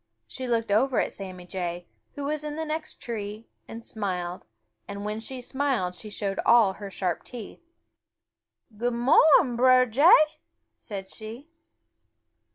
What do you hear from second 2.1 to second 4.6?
who was in the next tree, and smiled,